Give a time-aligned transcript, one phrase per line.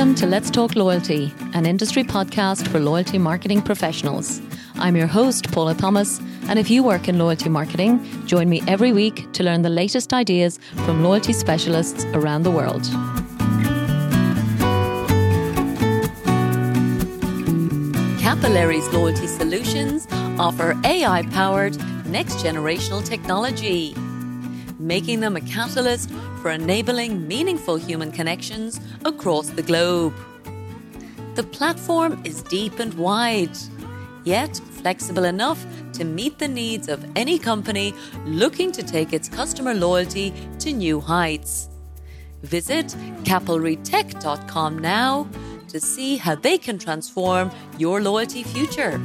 [0.00, 4.40] Welcome to Let's Talk Loyalty, an industry podcast for loyalty marketing professionals.
[4.76, 8.94] I'm your host, Paula Thomas, and if you work in loyalty marketing, join me every
[8.94, 12.82] week to learn the latest ideas from loyalty specialists around the world.
[18.22, 20.06] Capillary's Loyalty Solutions
[20.38, 23.94] offer AI powered next generational technology,
[24.78, 26.10] making them a catalyst
[26.40, 30.14] for enabling meaningful human connections across the globe.
[31.34, 33.56] The platform is deep and wide,
[34.24, 39.74] yet flexible enough to meet the needs of any company looking to take its customer
[39.74, 41.68] loyalty to new heights.
[42.42, 42.86] Visit
[43.24, 45.28] capillarytech.com now
[45.68, 49.00] to see how they can transform your loyalty future.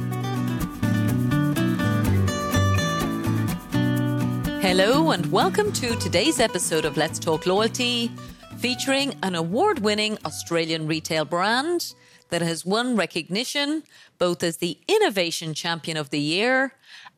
[4.68, 8.10] Hello, and welcome to today's episode of Let's Talk Loyalty,
[8.58, 11.94] featuring an award winning Australian retail brand
[12.30, 13.84] that has won recognition
[14.18, 16.72] both as the Innovation Champion of the Year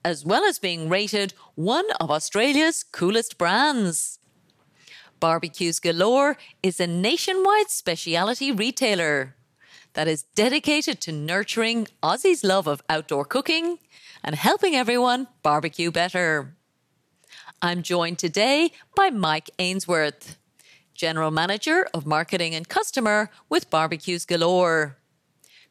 [0.04, 4.18] as well as being rated one of Australia's coolest brands.
[5.18, 9.36] Barbeques Galore is a nationwide specialty retailer
[9.94, 13.78] that is dedicated to nurturing Aussies' love of outdoor cooking
[14.22, 16.57] and helping everyone barbecue better.
[17.60, 20.38] I'm joined today by Mike Ainsworth,
[20.94, 24.96] General Manager of Marketing and Customer with Barbeques Galore,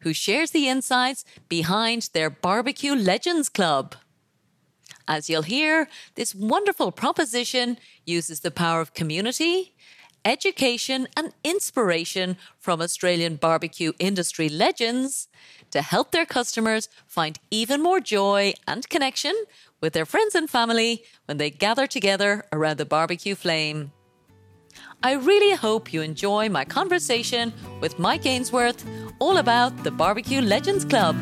[0.02, 3.96] who shares the insights behind their Barbeque Legends Club.
[5.08, 9.74] As you'll hear, this wonderful proposition uses the power of community,
[10.26, 15.30] education, and inspiration from Australian barbecue industry legends
[15.72, 19.34] to help their customers find even more joy and connection
[19.82, 23.92] with their friends and family when they gather together around the barbecue flame.
[25.04, 28.86] I really hope you enjoy my conversation with Mike Ainsworth
[29.20, 31.16] all about the Barbeque Legends Club.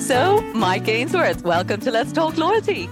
[0.00, 2.88] So, Mike Ainsworth, welcome to Let's Talk Loyalty.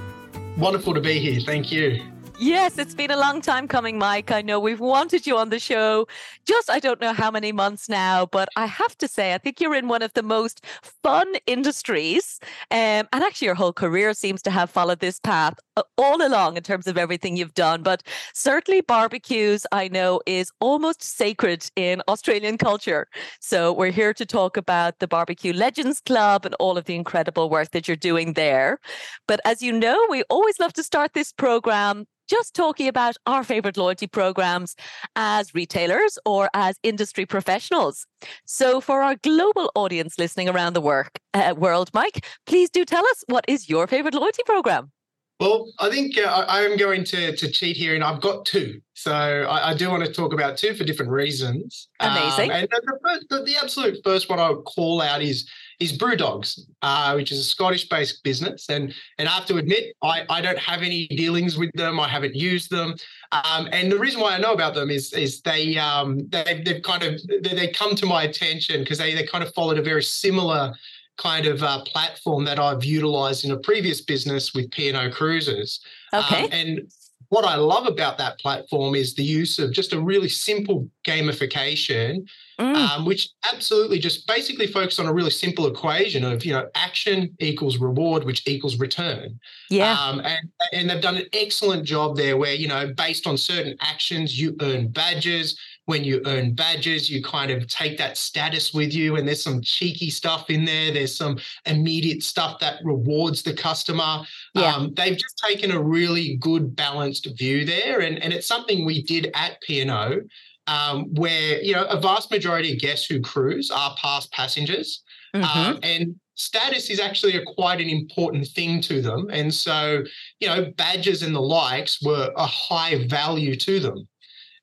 [0.58, 1.40] Wonderful to be here.
[1.40, 2.15] Thank you.
[2.38, 4.30] Yes, it's been a long time coming, Mike.
[4.30, 6.06] I know we've wanted you on the show
[6.44, 9.58] just, I don't know how many months now, but I have to say, I think
[9.58, 10.62] you're in one of the most
[11.02, 12.38] fun industries.
[12.70, 16.58] Um, and actually, your whole career seems to have followed this path uh, all along
[16.58, 17.82] in terms of everything you've done.
[17.82, 18.02] But
[18.34, 23.08] certainly, barbecues, I know, is almost sacred in Australian culture.
[23.40, 27.48] So we're here to talk about the Barbeque Legends Club and all of the incredible
[27.48, 28.78] work that you're doing there.
[29.26, 33.44] But as you know, we always love to start this program just talking about our
[33.44, 34.76] favorite loyalty programs
[35.14, 38.06] as retailers or as industry professionals.
[38.44, 43.06] So, for our global audience listening around the work, uh, world, Mike, please do tell
[43.06, 44.90] us what is your favorite loyalty program?
[45.38, 48.80] Well, I think uh, I am going to to cheat here, and I've got two.
[48.94, 51.88] So I, I do want to talk about two for different reasons.
[52.00, 52.50] Amazing.
[52.50, 55.46] Um, and the, the, the, absolute first one I would call out is
[55.78, 58.68] is Brewdogs, uh, which is a Scottish-based business.
[58.68, 62.00] And and I have to admit, I, I don't have any dealings with them.
[62.00, 62.94] I haven't used them.
[63.32, 66.82] Um, and the reason why I know about them is is they um, they they've
[66.82, 69.82] kind of they, they come to my attention because they they kind of followed a
[69.82, 70.74] very similar
[71.18, 75.80] kind of uh, platform that I've utilized in a previous business with P&O Cruises.
[76.12, 76.44] Okay.
[76.44, 76.92] Um, and
[77.28, 82.26] what I love about that platform is the use of just a really simple gamification,
[82.58, 82.74] mm.
[82.74, 87.34] um, which absolutely just basically focuses on a really simple equation of you know action
[87.40, 89.38] equals reward, which equals return.
[89.70, 89.92] Yeah.
[89.92, 93.76] Um, and and they've done an excellent job there, where you know based on certain
[93.80, 98.92] actions you earn badges when you earn badges, you kind of take that status with
[98.92, 99.16] you.
[99.16, 100.92] And there's some cheeky stuff in there.
[100.92, 104.22] There's some immediate stuff that rewards the customer.
[104.54, 104.74] Yeah.
[104.74, 108.00] Um, they've just taken a really good balanced view there.
[108.00, 110.20] And, and it's something we did at P&O
[110.66, 115.04] um, where, you know, a vast majority of guests who cruise are past passengers.
[115.34, 115.58] Mm-hmm.
[115.58, 119.28] Um, and status is actually a quite an important thing to them.
[119.30, 120.02] And so,
[120.40, 124.08] you know, badges and the likes were a high value to them.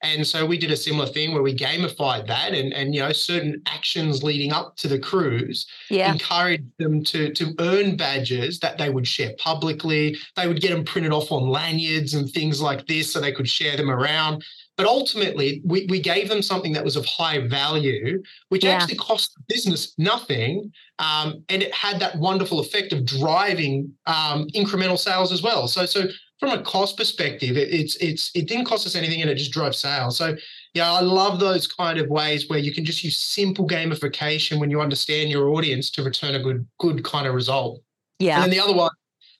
[0.04, 3.14] And so we did a similar thing where we gamified that and, and you know,
[3.14, 6.12] certain actions leading up to the cruise yeah.
[6.12, 10.18] encouraged them to, to earn badges that they would share publicly.
[10.36, 13.48] They would get them printed off on lanyards and things like this so they could
[13.48, 14.44] share them around.
[14.76, 18.72] But ultimately, we, we gave them something that was of high value, which yeah.
[18.72, 20.72] actually cost the business nothing.
[21.00, 25.68] Um, and it had that wonderful effect of driving um, incremental sales as well.
[25.68, 26.08] So, so
[26.44, 29.52] from a cost perspective, it, it's it's it didn't cost us anything and it just
[29.52, 30.18] drove sales.
[30.18, 30.36] So
[30.74, 34.70] yeah, I love those kind of ways where you can just use simple gamification when
[34.70, 37.82] you understand your audience to return a good good kind of result.
[38.20, 38.36] Yeah.
[38.36, 38.92] And then the other one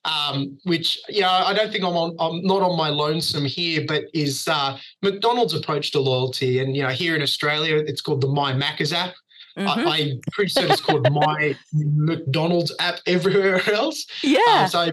[0.06, 3.84] um, which you know I don't think I'm on I'm not on my lonesome here,
[3.86, 6.60] but is uh, McDonald's approach to loyalty.
[6.60, 9.14] And you know here in Australia, it's called the My Macca's app.
[9.58, 9.88] Mm-hmm.
[9.88, 14.06] I, am pretty sure it's called My McDonald's app everywhere else.
[14.24, 14.40] Yeah.
[14.48, 14.92] Uh, so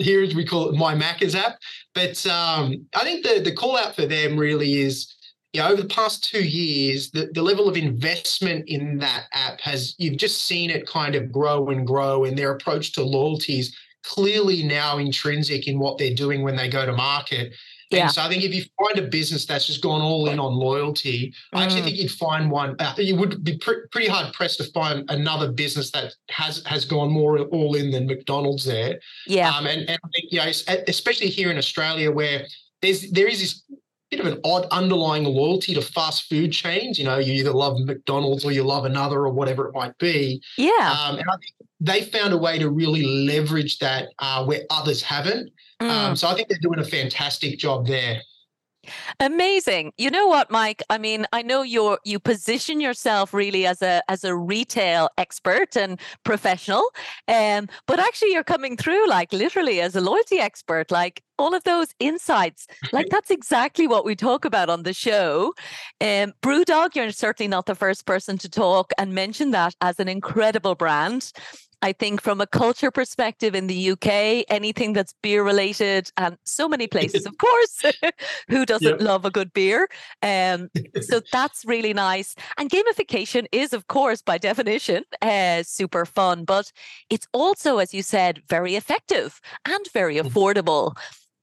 [0.00, 1.58] here as we call it My Macca's app.
[1.94, 5.14] But um, I think the the call out for them really is
[5.52, 9.60] you know, over the past two years, the, the level of investment in that app
[9.60, 13.58] has, you've just seen it kind of grow and grow, and their approach to loyalty
[13.58, 17.52] is clearly now intrinsic in what they're doing when they go to market.
[17.90, 18.02] Yeah.
[18.02, 20.54] And so I think if you find a business that's just gone all in on
[20.54, 21.58] loyalty, mm.
[21.58, 21.84] I actually mm.
[21.84, 22.76] think you'd find one.
[22.78, 26.84] Uh, you would be pr- pretty hard pressed to find another business that has has
[26.84, 29.00] gone more all in than McDonald's there.
[29.26, 29.50] Yeah.
[29.50, 30.50] Um, and, and I think you know,
[30.86, 32.46] especially here in Australia, where
[32.80, 33.62] there's there is this
[34.10, 36.98] bit of an odd underlying loyalty to fast food chains.
[36.98, 40.42] You know, you either love McDonald's or you love another or whatever it might be.
[40.58, 40.70] Yeah.
[40.70, 45.02] Um, and I think they found a way to really leverage that uh, where others
[45.02, 45.50] haven't.
[45.80, 45.90] Um, mm.
[45.90, 48.20] Um, so I think they're doing a fantastic job there.
[49.18, 49.92] Amazing.
[49.98, 50.82] You know what, Mike?
[50.88, 55.76] I mean, I know you're you position yourself really as a as a retail expert
[55.76, 56.84] and professional.
[57.28, 61.64] Um, but actually you're coming through like literally as a loyalty expert, like all of
[61.64, 62.66] those insights.
[62.92, 65.52] Like that's exactly what we talk about on the show.
[66.00, 70.08] Um, Brewdog, you're certainly not the first person to talk and mention that as an
[70.08, 71.32] incredible brand.
[71.82, 76.68] I think from a culture perspective in the UK, anything that's beer related, and so
[76.68, 77.82] many places, of course,
[78.48, 79.00] who doesn't yep.
[79.00, 79.88] love a good beer?
[80.22, 82.34] Um, so that's really nice.
[82.58, 86.70] And gamification is, of course, by definition, uh, super fun, but
[87.08, 90.28] it's also, as you said, very effective and very mm-hmm.
[90.28, 90.96] affordable.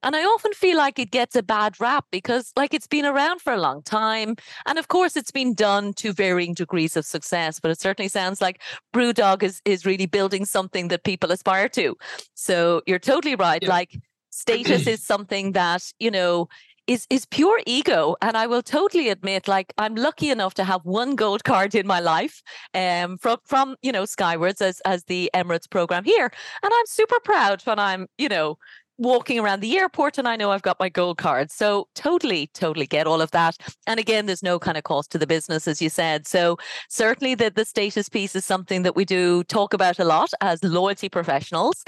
[0.04, 3.42] And I often feel like it gets a bad rap because, like, it's been around
[3.42, 4.36] for a long time.
[4.66, 8.40] And of course, it's been done to varying degrees of success, but it certainly sounds
[8.42, 8.62] like
[8.94, 11.96] Brewdog is, is really building something that people aspire to.
[12.36, 13.64] So you're totally right.
[13.64, 13.70] Yeah.
[13.70, 14.00] Like,
[14.30, 16.48] status is something that, you know,
[16.88, 20.82] is is pure ego and i will totally admit like i'm lucky enough to have
[20.86, 22.42] one gold card in my life
[22.74, 26.32] um from from you know skywards as as the emirates program here
[26.64, 28.58] and i'm super proud when i'm you know
[28.98, 31.52] walking around the airport and I know I've got my gold card.
[31.52, 33.58] So totally, totally get all of that.
[33.86, 36.28] And again, there's no kind of cost to the business, as you said.
[36.28, 36.58] So
[36.90, 40.64] certainly the, the status piece is something that we do talk about a lot as
[40.64, 41.84] loyalty professionals.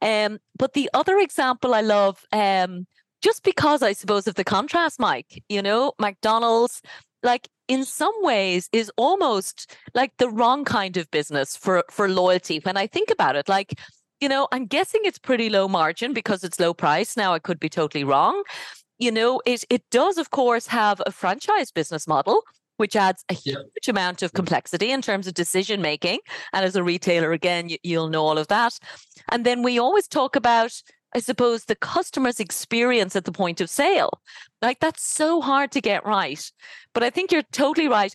[0.00, 2.86] Um, but the other example I love, um,
[3.22, 6.82] just because I suppose of the contrast, Mike, you know, McDonald's,
[7.22, 12.58] like in some ways is almost like the wrong kind of business for for loyalty
[12.64, 13.78] when i think about it like
[14.22, 17.16] you know, I'm guessing it's pretty low margin because it's low price.
[17.16, 18.44] Now I could be totally wrong.
[18.98, 22.42] You know, it it does of course have a franchise business model
[22.78, 23.90] which adds a huge yeah.
[23.90, 24.36] amount of mm-hmm.
[24.36, 26.18] complexity in terms of decision making.
[26.52, 28.78] And as a retailer, again, you, you'll know all of that.
[29.28, 30.72] And then we always talk about
[31.14, 34.20] I suppose, the customer's experience at the point of sale.
[34.62, 36.42] Like that's so hard to get right.
[36.94, 38.14] But I think you're totally right.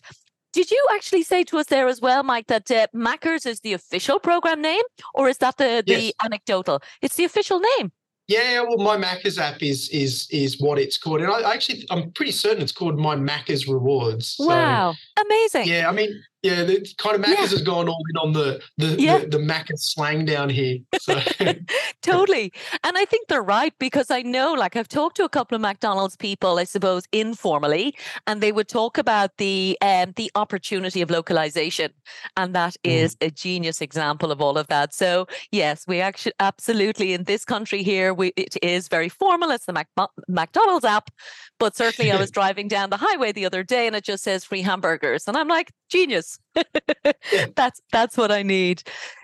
[0.52, 3.74] Did you actually say to us there as well, Mike, that uh, Macca's is the
[3.74, 4.82] official program name,
[5.14, 6.12] or is that the the yes.
[6.24, 6.80] anecdotal?
[7.02, 7.92] It's the official name.
[8.28, 12.12] Yeah, well, my Macca's app is is is what it's called, and I actually I'm
[12.12, 14.36] pretty certain it's called my Macca's Rewards.
[14.36, 15.66] So, wow, amazing!
[15.66, 16.10] Yeah, I mean,
[16.42, 17.46] yeah, the kind of Macca's yeah.
[17.46, 19.18] has gone all in on the the yeah.
[19.18, 20.78] the, the Macca's slang down here.
[21.00, 21.20] So.
[22.02, 22.52] totally,
[22.84, 25.62] and I think they're right because I know, like, I've talked to a couple of
[25.62, 27.96] McDonald's people, I suppose, informally,
[28.28, 31.92] and they would talk about the um the opportunity of localization,
[32.36, 32.92] and that mm.
[32.92, 34.94] is a genius example of all of that.
[34.94, 39.50] So yes, we actually absolutely in this country here, we it is very formal.
[39.50, 39.88] It's the Mac-
[40.28, 41.10] McDonald's app,
[41.58, 44.44] but certainly I was driving down the highway the other day, and it just says
[44.44, 46.38] free hamburgers, and I'm like, genius
[47.56, 48.82] that's that's what I need.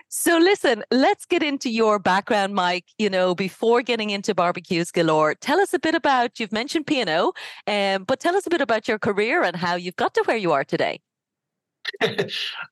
[0.09, 2.85] So listen, let's get into your background, Mike.
[2.97, 6.39] You know, before getting into barbeques galore, tell us a bit about.
[6.39, 7.33] You've mentioned P&O,
[7.67, 10.37] um, but tell us a bit about your career and how you've got to where
[10.37, 11.01] you are today.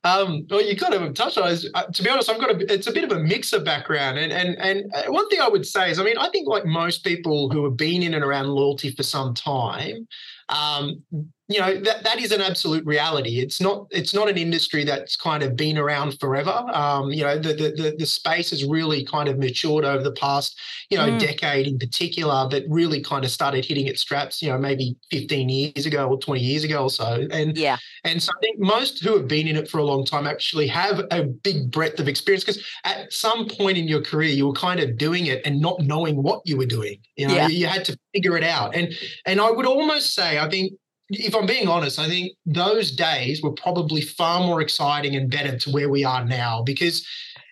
[0.04, 1.64] um, well, you kind of touched on it.
[1.74, 2.72] Uh, to be honest, I've got a.
[2.72, 5.66] It's a bit of a mixer background, and and and uh, one thing I would
[5.66, 8.48] say is, I mean, I think like most people who have been in and around
[8.48, 10.08] loyalty for some time,
[10.48, 11.02] um,
[11.48, 13.40] you know that that is an absolute reality.
[13.40, 16.64] It's not it's not an industry that's kind of been around forever.
[16.72, 20.58] Um, you know the, the the space has really kind of matured over the past
[20.88, 21.18] you know mm.
[21.18, 24.40] decade in particular, but really kind of started hitting its straps.
[24.40, 27.26] You know maybe 15 years ago or 20 years ago or so.
[27.30, 30.06] And yeah, and so I think most who have been in it for a long
[30.06, 34.30] time actually have a big breadth of experience because at some point in your career
[34.30, 37.00] you were kind of doing it and not knowing what you were doing.
[37.16, 37.48] You know yeah.
[37.48, 38.74] you had to figure it out.
[38.74, 38.94] And
[39.26, 40.72] and I would almost say I think
[41.10, 45.56] if I'm being honest, I think those days were probably far more exciting and better
[45.58, 47.06] to where we are now because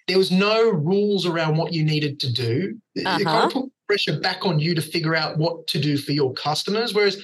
[0.09, 2.77] there was no rules around what you needed to do.
[3.05, 3.19] Uh-huh.
[3.21, 6.13] It kind of put pressure back on you to figure out what to do for
[6.13, 6.95] your customers.
[6.95, 7.23] Whereas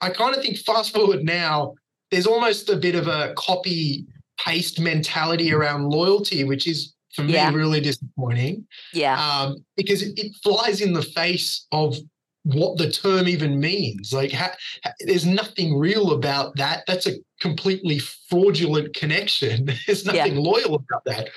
[0.00, 1.74] I kind of think fast forward now,
[2.10, 4.06] there's almost a bit of a copy
[4.44, 7.52] paste mentality around loyalty, which is for me Yeah.
[7.52, 9.14] really disappointing Yeah.
[9.20, 11.96] um, because it, it flies in the face of
[12.44, 14.12] what the term even means.
[14.12, 14.52] Like, ha,
[14.84, 16.84] ha- there's nothing real about that.
[16.86, 19.66] That's a completely fraudulent connection.
[19.86, 20.12] There's Yeah.
[20.12, 21.30] nothing loyal about that.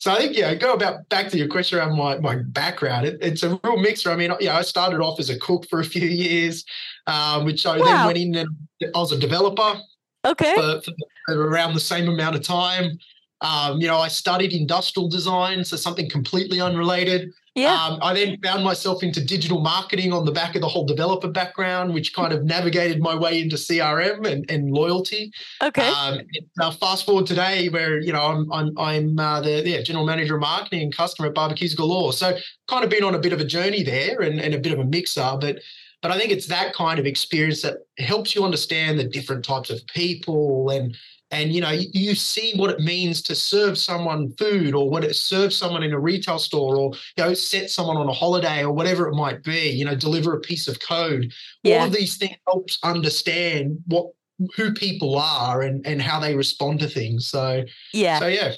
[0.00, 3.06] So I think, yeah, go about back to your question around my, my background.
[3.06, 4.10] It, it's a real mixer.
[4.10, 6.64] I mean, yeah, I started off as a cook for a few years,
[7.06, 7.84] um, which I Wow.
[7.84, 8.48] then went in and
[8.94, 9.80] I was a developer
[10.26, 10.54] Okay.
[10.56, 10.92] for, for,
[11.26, 12.98] for around the same amount of time.
[13.40, 17.30] Um, you know, I studied industrial design, so something completely unrelated.
[17.54, 17.84] Yeah.
[17.84, 21.28] Um, I then found myself into digital marketing on the back of the whole developer
[21.28, 25.30] background, which kind of navigated my way into CRM and, and loyalty.
[25.62, 25.88] Okay.
[25.88, 26.20] Um,
[26.58, 30.34] now fast forward today, where you know I'm I'm I'm uh, the yeah, general manager
[30.34, 32.12] of marketing and customer at Barbeques Galore.
[32.12, 34.72] So kind of been on a bit of a journey there and, and a bit
[34.72, 35.60] of a mixer, but
[36.04, 39.70] but I think it's that kind of experience that helps you understand the different types
[39.70, 40.94] of people and
[41.30, 45.02] and you know you, you see what it means to serve someone food or what
[45.02, 48.62] it serve someone in a retail store or you know set someone on a holiday
[48.62, 51.32] or whatever it might be you know deliver a piece of code
[51.62, 51.78] Yeah.
[51.78, 54.08] all of these things helps understand what
[54.56, 58.18] who people are and and how they respond to things so yeah.
[58.18, 58.52] so yeah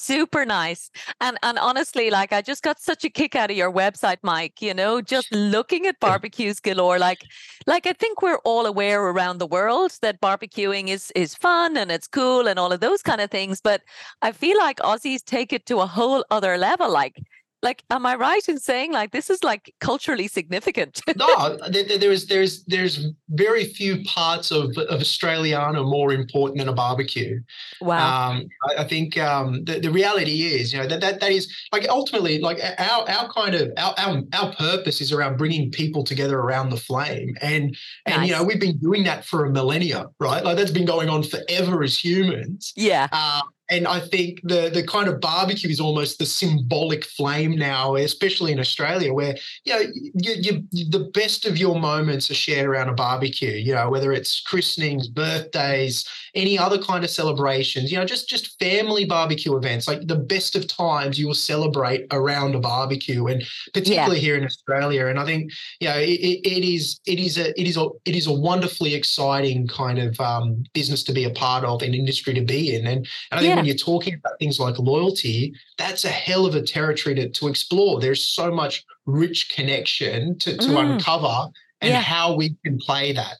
[0.00, 0.90] Super nice.
[1.20, 4.62] And and honestly, like I just got such a kick out of your website, Mike,
[4.62, 6.98] you know, just looking at barbeques galore.
[6.98, 7.22] Like
[7.66, 11.92] like I think we're all aware around the world that barbecuing is is fun and
[11.92, 13.60] it's cool and all of those kind of things.
[13.60, 13.82] But
[14.22, 16.90] I feel like Aussies take it to a whole other level.
[16.90, 17.20] Like
[17.62, 21.00] like am I right in saying like this is like culturally significant?
[21.16, 26.58] no there, there- there is there's there's very few parts of of australiana more important
[26.58, 27.40] than a barbecue
[27.80, 28.30] wow.
[28.30, 31.52] Um, I, I think um, the, the reality is, you know, that, that that is
[31.72, 36.02] like ultimately like our our kind of our, our our purpose is around bringing people
[36.04, 37.76] together around the flame, and
[38.06, 40.44] and you know we've been doing that for a millennia, right?
[40.44, 42.72] Like that's been going on forever as humans.
[42.76, 43.08] yeah.
[43.12, 47.94] Uh, and I think the the kind of barbecue is almost the symbolic flame now,
[47.94, 49.80] especially in Australia, where you know
[50.14, 53.52] you, you, the best of your moments are shared around a barbecue.
[53.52, 57.92] You know, whether it's christenings, birthdays, any other kind of celebrations.
[57.92, 59.86] You know, just just family barbecue events.
[59.86, 64.44] Like the best of times, you will celebrate around a barbecue, and particularly here in
[64.44, 65.06] Australia.
[65.06, 67.88] And I think you know it, it, it is it is a it is a
[68.04, 71.94] it is a wonderfully exciting kind of um, business to be a part of, and
[71.94, 72.86] industry to be in.
[72.88, 73.59] And and I think Yeah.
[73.60, 77.48] When you're talking about things like loyalty, that's a hell of a territory to, to
[77.48, 78.00] explore.
[78.00, 80.92] There's so much rich connection to, to Mm.
[80.94, 81.48] uncover
[81.80, 82.00] and Yeah.
[82.00, 83.38] how we can play that.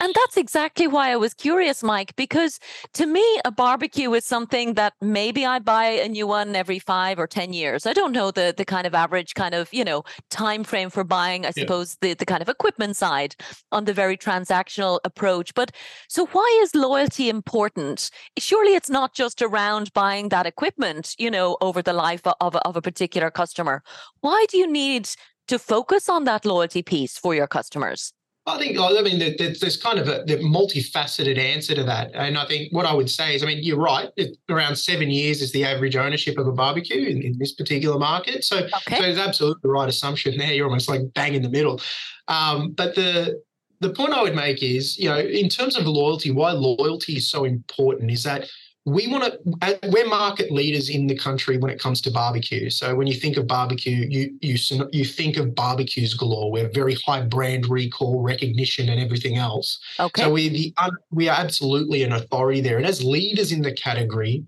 [0.00, 2.58] And that's exactly why I was curious, Mike, because
[2.94, 7.18] to me, a barbecue is something that maybe I buy a new one every five
[7.18, 7.86] or 10 years.
[7.86, 11.04] I don't know the, the kind of average kind of, you know, time frame for
[11.04, 11.62] buying, I Yeah.
[11.62, 13.34] suppose, the, the kind of equipment side
[13.72, 15.54] on the very transactional approach.
[15.54, 15.72] But
[16.08, 18.10] so why is loyalty important?
[18.38, 22.76] Surely it's not just around buying that equipment, you know, over the life of of
[22.76, 23.82] a particular customer.
[24.20, 25.08] Why do you need
[25.48, 28.12] to focus on that loyalty piece for your customers?
[28.46, 32.10] I think, I mean, there's, there's kind of a the multifaceted answer to that.
[32.12, 34.10] And I think what I would say is, I mean, you're right.
[34.50, 38.44] Around seven years is the average ownership of a barbecue in, in this particular market.
[38.44, 38.96] So, Okay.
[38.98, 40.52] so it's absolutely the right assumption there.
[40.52, 41.80] You're almost like bang in the middle.
[42.28, 43.40] Um, but the
[43.80, 47.30] the point I would make is, you know, in terms of loyalty, why loyalty is
[47.30, 48.48] so important is that
[48.86, 52.68] we want to uh, we're market leaders in the country when it comes to barbecue.
[52.68, 54.58] So when you think of barbecue you you
[54.92, 56.50] you think of barbeques galore.
[56.50, 59.78] We're very high brand recall recognition and everything else.
[59.98, 60.22] Okay.
[60.22, 62.76] so we the uh, we are absolutely an authority there.
[62.76, 64.44] And as leaders in the category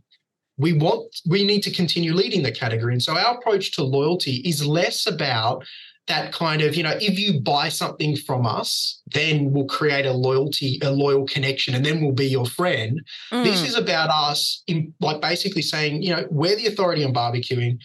[0.58, 2.92] we want we need to continue leading the category.
[2.92, 5.64] And so our approach to loyalty is less about
[6.08, 10.12] that kind of you know if you buy something from us then we'll create a
[10.12, 13.66] loyalty a loyal connection and then we'll be your friend this Mm.
[13.66, 17.78] is about us in like basically saying you know we're the authority on barbecuing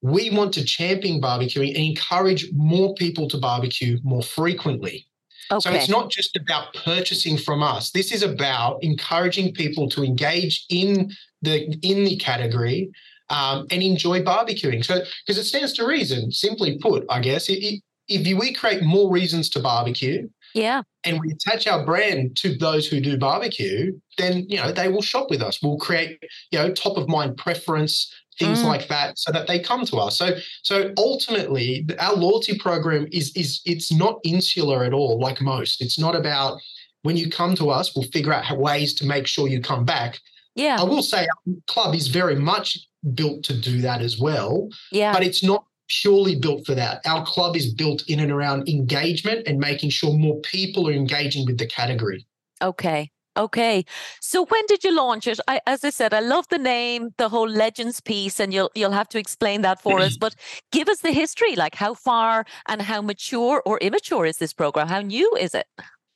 [0.00, 5.06] we want to champion barbecuing and encourage more people to barbecue more frequently
[5.50, 5.60] okay.
[5.60, 7.90] so it's not just about purchasing from us.
[7.90, 12.90] This is about encouraging people to engage in the in the category
[13.32, 14.84] um, and enjoy barbecuing.
[14.84, 19.48] So because it stands to reason, simply put, I guess, if we create more reasons
[19.50, 20.82] to barbecue yeah.
[21.04, 25.02] and we attach our brand to those who do barbecue, then you know they will
[25.02, 25.62] shop with us.
[25.62, 26.18] We'll create
[26.50, 28.66] you know top of mind preference things Mm.
[28.66, 30.30] like that so that they come to us so
[30.62, 35.98] so ultimately our loyalty program is is it's not insular at all like most it's
[35.98, 36.58] not about
[37.02, 40.18] when you come to us we'll figure out ways to make sure you come back
[40.54, 40.78] Yeah.
[40.80, 42.78] i will say our club is very much
[43.14, 44.68] built to do that as well.
[44.90, 45.12] Yeah.
[45.12, 47.00] But it's not purely built for that.
[47.04, 51.46] Our club is built in and around engagement and making sure more people are engaging
[51.46, 52.26] with the category.
[52.62, 53.10] Okay.
[53.36, 53.84] Okay.
[54.20, 55.40] So when did you launch it?
[55.48, 58.92] I, as I said, I love the name, the whole legends piece, and you'll you'll
[58.92, 60.16] have to explain that for us.
[60.20, 60.34] But
[60.70, 64.88] give us the history, like how far and how mature or immature is this program?
[64.88, 65.66] How new is it?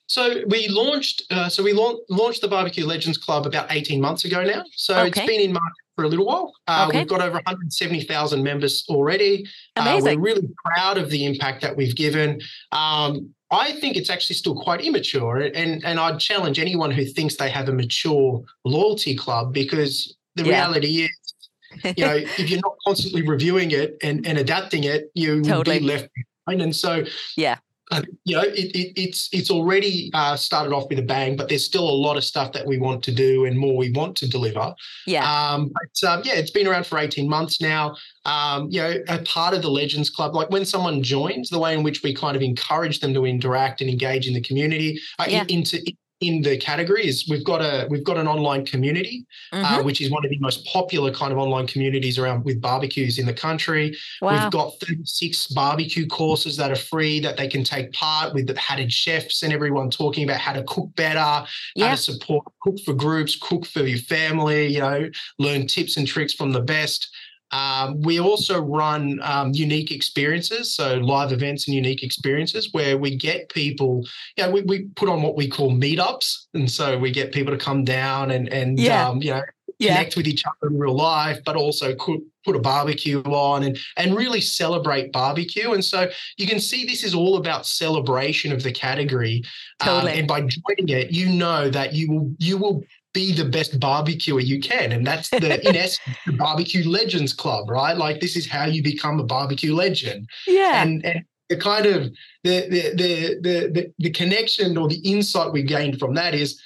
[0.09, 1.23] So we launched.
[1.31, 4.65] Uh, so we la- launched the Barbeque Legends Club about eighteen months ago now.
[4.75, 5.09] So okay.
[5.09, 6.55] it's been in market for a little while.
[6.69, 6.99] Uh, okay.
[6.99, 9.47] We've got over 170,000 members already.
[9.75, 10.19] Amazing.
[10.19, 12.41] Uh, we're really proud of the impact that we've given.
[12.71, 17.37] Um, I think it's actually still quite immature, and and I'd challenge anyone who thinks
[17.37, 20.51] they have a mature loyalty club because the yeah.
[20.51, 25.43] reality is, you know, if you're not constantly reviewing it and, and adapting it, you
[25.43, 25.77] totally.
[25.77, 26.09] will be left
[26.45, 26.61] behind.
[26.61, 27.05] And so,
[27.37, 27.59] yeah,
[27.93, 31.49] uh, you know, it, it, it's it's already uh, started off with a bang, but
[31.49, 34.17] there's still a lot of stuff that we want to do and more we want
[34.17, 34.75] to deliver.
[35.07, 35.25] Yeah.
[35.25, 37.95] Um, but um, yeah, it's been around for 18 months now.
[38.25, 41.75] Um, you know, a part of the Legends Club, like when someone joins, the way
[41.75, 45.27] in which we kind of encourage them to interact and engage in the community, uh,
[45.29, 45.45] yeah.
[45.49, 45.81] into
[46.21, 49.75] in the category is we've got a we've got an online community, uh, mm-hmm.
[49.81, 53.19] uh, which is one of the most popular kind of online communities around with barbecues
[53.19, 53.95] in the country.
[54.23, 54.43] Wow.
[54.43, 58.59] We've got 36 barbecue courses that are free that they can take part with the
[58.59, 61.89] hatted chefs and everyone talking about how to cook better, yeah.
[61.89, 66.07] how to support cook for groups, cook for your family, you know, learn tips and
[66.07, 67.15] tricks from the best.
[67.53, 73.17] Um, we also run um, unique experiences, so live events and unique experiences where we
[73.17, 74.05] get people,
[74.37, 76.47] you know, we, we put on what we call meetups.
[76.55, 79.09] And so we get people to come down and, and yeah.
[79.09, 79.43] um, you know,
[79.81, 80.19] connect yeah.
[80.19, 84.17] with each other in real life, but also could put a barbecue on and and
[84.17, 85.73] really celebrate barbecue.
[85.73, 89.43] And so you can see this is all about celebration of the category.
[89.81, 90.13] Um, totally.
[90.13, 92.83] Um, and by joining it, you know that you will you will
[93.17, 94.93] be the best barbecuer you can.
[94.93, 97.97] And that's the, in essence, the Barbeque Legends Club, right?
[97.97, 100.29] Like this is how you become a barbecue legend.
[100.47, 100.83] Yeah.
[100.83, 102.13] And, and the kind of
[102.45, 106.61] the, the the the the the connection or the insight we gained from that is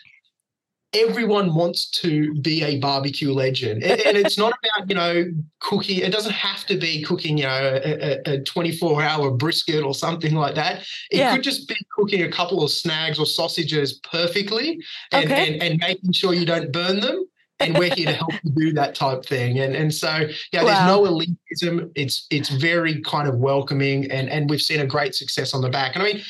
[0.92, 5.24] everyone wants to be a barbecue legend and, it's not about you know
[5.60, 9.94] cooking it doesn't have to be cooking you know a, a 24 hour brisket or
[9.94, 11.34] something like that it yeah.
[11.34, 14.80] could just be cooking a couple of snags or sausages perfectly
[15.12, 15.54] and, okay.
[15.54, 17.24] and, and making sure you don't burn them
[17.60, 19.58] and we're here to help you do that type thing.
[19.58, 20.66] And and so yeah, wow.
[20.66, 21.90] there's no elitism.
[21.94, 25.68] It's it's very kind of welcoming, and and we've seen a great success on the
[25.68, 25.94] back.
[25.94, 26.22] And I mean,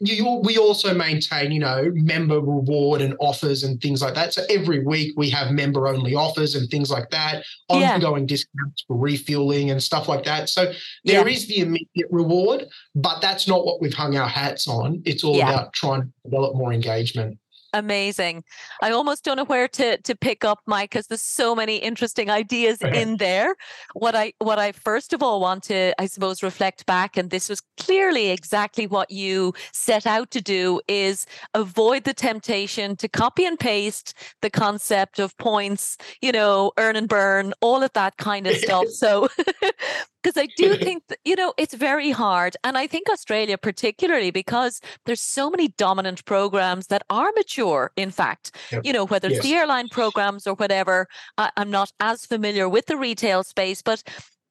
[0.00, 4.32] you, we also maintain, you know, member reward and offers and things like that.
[4.32, 8.26] So every week we have member only offers and things like that, ongoing yeah.
[8.26, 10.48] discounts for refueling and stuff like that.
[10.48, 10.72] So
[11.04, 11.34] there yeah.
[11.34, 15.02] is the immediate reward, but that's not what we've hung our hats on.
[15.04, 15.50] It's all yeah.
[15.50, 17.38] about trying to develop more engagement.
[17.72, 18.44] Amazing.
[18.82, 22.28] I almost don't know where to to pick up, Mike, because there's so many interesting
[22.30, 23.54] ideas in there.
[23.94, 27.48] What I what I first of all want to, I suppose, reflect back, and this
[27.48, 33.44] was clearly exactly what you set out to do, is avoid the temptation to copy
[33.44, 38.46] and paste the concept of points, you know, earn and burn, all of that kind
[38.46, 38.86] of stuff.
[39.00, 39.28] So
[40.22, 44.30] because I do think that, you know it's very hard, and I think Australia particularly
[44.30, 47.92] because there's so many dominant programs that are mature.
[47.96, 48.84] In fact, yep.
[48.84, 49.44] you know whether it's yes.
[49.44, 51.06] the airline programs or whatever.
[51.38, 54.02] I, I'm not as familiar with the retail space, but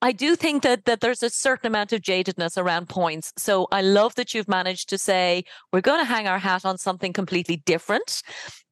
[0.02, 3.34] I do think that that there's a certain amount of jadedness around points.
[3.38, 6.78] So I love that you've managed to say we're going to hang our hat on
[6.78, 8.22] something completely different.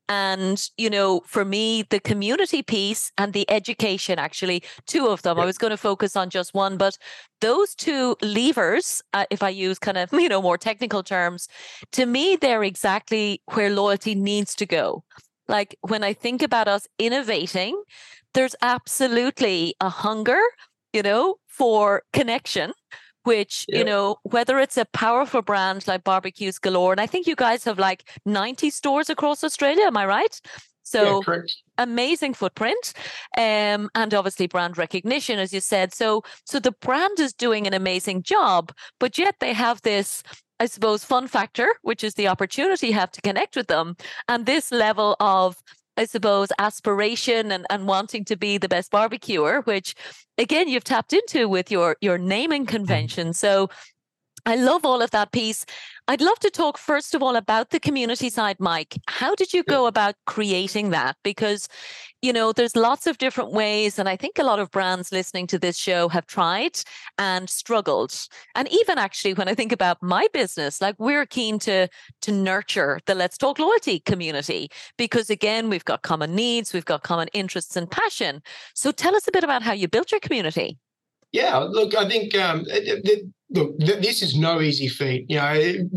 [0.09, 5.37] And, you know, for me, the community piece and the education, actually, two of them,
[5.39, 6.97] I was going to focus on just one, but
[7.41, 11.49] those two levers, uh, if I use kind of, you know, more technical terms,
[11.91, 15.03] to me, they're exactly where loyalty needs to go.
[15.49, 17.81] Like when I think about us innovating,
[18.33, 20.41] there's absolutely a hunger,
[20.93, 22.71] you know, for connection
[23.27, 27.35] which you know whether it's a powerful brand like barbeques galore and i think you
[27.35, 30.39] guys have like 90 stores across australia am i right?
[30.83, 31.39] So yeah,
[31.77, 32.93] amazing footprint
[33.37, 35.93] um, and obviously brand recognition as you said.
[35.93, 40.23] So so the brand is doing an amazing job but yet they have this
[40.59, 43.95] I suppose, fun factor, which is the opportunity you have to connect with them,
[44.27, 45.55] and this level of
[45.97, 49.95] I suppose, aspiration and, and wanting to be the best barbecuer, which
[50.37, 52.69] again you've tapped into with your your naming mm.
[52.69, 53.33] convention.
[53.33, 53.69] So
[54.45, 55.65] I love all of that piece.
[56.07, 58.95] I'd love to talk first of all about the community side, Mike.
[59.07, 61.17] How did you go about creating that?
[61.21, 61.67] Because
[62.21, 63.99] you know, there's lots of different ways.
[63.99, 66.79] And I think a lot of brands listening to this show have tried
[67.17, 68.27] and struggled.
[68.55, 71.87] And even actually, when I think about my business, like we're keen to
[72.21, 77.03] to nurture the Let's Talk Loyalty community because again, we've got common needs, we've got
[77.03, 78.41] common interests and passion.
[78.73, 80.77] So tell us a bit about how you built your community.
[81.31, 82.65] Yeah, look, I think um,
[83.49, 85.25] look, this is no easy feat.
[85.29, 85.87] You know, it,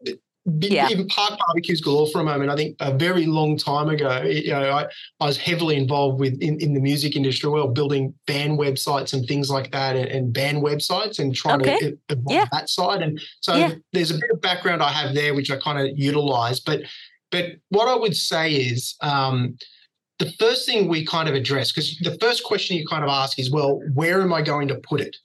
[0.00, 0.20] it,
[0.60, 0.88] yeah.
[0.88, 2.50] even park barbeques galore for a moment.
[2.50, 4.86] I think a very long time ago, you know, I,
[5.20, 9.26] I was heavily involved with in, in the music industry, well, building band websites and
[9.26, 11.78] things like that, and, and band websites and trying okay.
[11.78, 12.46] to evolve yeah.
[12.52, 13.02] that side.
[13.02, 13.74] And so yeah.
[13.92, 16.60] there's a bit of background I have there, which I kind of utilize.
[16.60, 16.82] But
[17.30, 18.96] but what I would say is.
[19.00, 19.56] Um,
[20.18, 23.38] the first thing we kind of address, because the first question you kind of ask
[23.38, 25.16] is, well, where am I going to put it?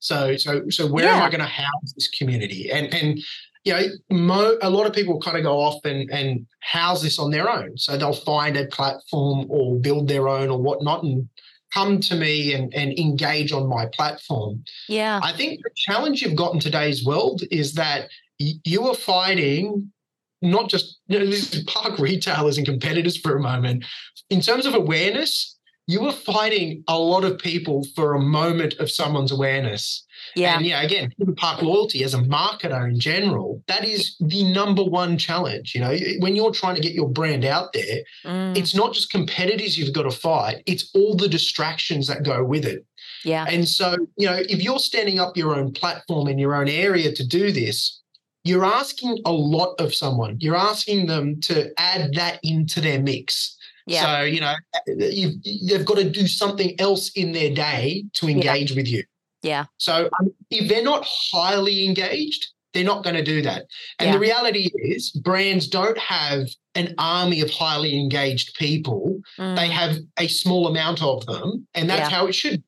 [0.00, 1.16] So, so, so where yeah.
[1.16, 2.70] am I going to house this community?
[2.70, 3.18] And and
[3.64, 7.18] you know, mo- a lot of people kind of go off and, and house this
[7.18, 7.76] on their own.
[7.76, 11.28] So they'll find a platform or build their own or whatnot and
[11.72, 14.64] come to me and, and engage on my platform.
[14.88, 15.20] Yeah.
[15.22, 19.92] I think the challenge you've got in today's world is that you are fighting
[20.40, 23.84] not just you know, this is park retailers and competitors for a moment.
[24.30, 25.57] In terms of awareness,
[25.88, 30.04] you were fighting a lot of people for a moment of someone's awareness.
[30.36, 30.56] Yeah.
[30.56, 35.16] And yeah, again, park loyalty as a marketer in general, that is the number one
[35.16, 35.74] challenge.
[35.74, 38.56] You know, when you're trying to get your brand out there, mm.
[38.56, 42.66] it's not just competitors you've got to fight, it's all the distractions that go with
[42.66, 42.84] it.
[43.24, 43.46] Yeah.
[43.48, 47.12] And so, you know, if you're standing up your own platform in your own area
[47.14, 47.98] to do this,
[48.44, 50.36] you're asking a lot of someone.
[50.40, 53.57] You're asking them to add that into their mix.
[53.88, 54.20] Yeah.
[54.20, 54.54] So, you know,
[54.86, 55.34] you've,
[55.68, 58.76] they've got to do something else in their day to engage yeah.
[58.76, 59.02] with you.
[59.42, 59.64] Yeah.
[59.78, 63.64] So um, if they're not highly engaged, they're not going to do that.
[63.98, 64.12] And yeah.
[64.12, 69.20] the reality is, brands don't have an army of highly engaged people.
[69.38, 69.56] Mm.
[69.56, 72.16] They have a small amount of them, and that's yeah.
[72.16, 72.62] how it should.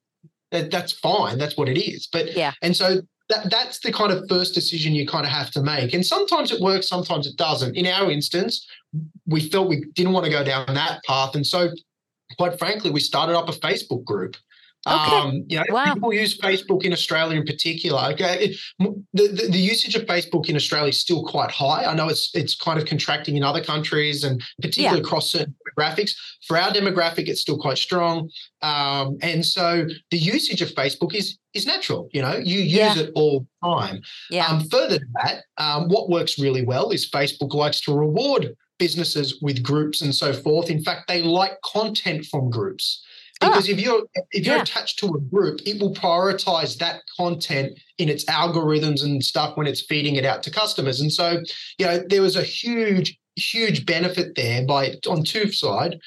[0.53, 1.39] That, that's fine.
[1.39, 2.09] That's what it is.
[2.11, 2.53] But yeah.
[2.63, 5.95] And so that that's the kind of first decision you kind of have to make.
[5.95, 7.77] And sometimes it works, sometimes it doesn't.
[7.77, 8.67] In our instance,
[9.27, 11.35] we felt we didn't want to go down that path.
[11.35, 11.71] And so,
[12.39, 14.37] quite frankly, we started up a Facebook group.
[14.87, 15.17] Okay.
[15.17, 15.93] Um, you know, wow.
[15.93, 18.01] people use Facebook in Australia in particular.
[18.13, 21.85] Okay, the, the, the usage of Facebook in Australia is still quite high.
[21.85, 25.07] I know it's it's kind of contracting in other countries and particularly yeah.
[25.07, 26.13] across certain demographics.
[26.47, 28.31] For our demographic, it's still quite strong,
[28.63, 32.09] um, and so the usage of Facebook is is natural.
[32.15, 32.99] You know, you use yeah.
[33.01, 34.01] it all the time.
[34.31, 34.47] Yeah.
[34.47, 39.39] Um, further to that, um, what works really well is Facebook likes to reward businesses
[39.41, 40.71] with groups and so forth.
[40.71, 43.05] In fact, they like content from groups.
[43.41, 43.49] Ah.
[43.49, 44.63] Because oh, if you're if you're yeah.
[44.63, 49.67] attached to a group it will prioritize that content in its algorithms and stuff when
[49.67, 51.01] it's feeding it out to customers.
[51.01, 51.43] And so
[51.79, 55.99] you know there was a huge huge benefit there by on two side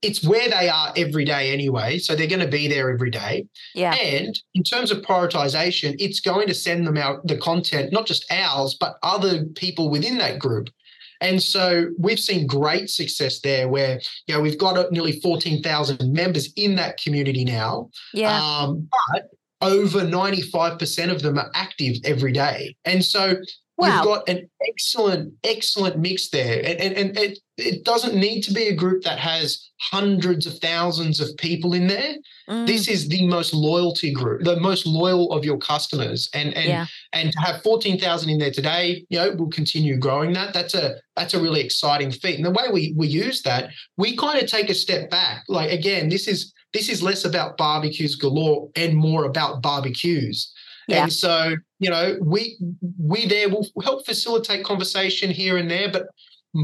[0.00, 3.46] it's where they are every day anyway so they're going to be there every day.
[3.72, 3.94] Yeah.
[3.94, 8.24] And in terms of prioritization it's going to send them out the content not just
[8.32, 10.68] ours but other people within that group
[11.22, 16.52] and so we've seen great success there where, you know, we've got nearly 14,000 members
[16.56, 17.90] in that community now.
[18.12, 18.38] Yeah.
[18.42, 19.30] Um, but
[19.62, 22.76] over 95% of them are active every day.
[22.84, 23.36] And so
[23.82, 23.96] wow.
[23.96, 26.58] you've got an excellent, excellent mix there.
[26.64, 30.58] And, and, and it, it doesn't need to be a group that has hundreds of
[30.58, 32.14] thousands of people in there.
[32.48, 32.66] Mm.
[32.66, 36.30] This is the most loyalty group, the most loyal of your customers.
[36.34, 36.86] And and yeah.
[37.12, 40.54] and to have 14,000 in there today, you know, we'll continue growing that.
[40.54, 42.36] That's a that's a really exciting feat.
[42.36, 45.44] And the way we we use that, we kind of take a step back.
[45.48, 50.52] Like again, this is this is less about barbeques galore and more about barbecues.
[50.88, 51.04] Yeah.
[51.04, 52.58] And so, you know, we
[52.98, 56.06] we there will help facilitate conversation here and there, but